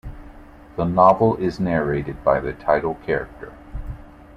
[0.77, 3.53] The novel is narrated by the title character.